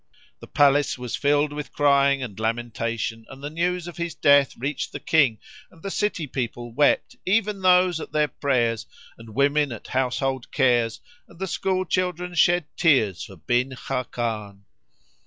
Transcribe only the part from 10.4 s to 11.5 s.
cares and the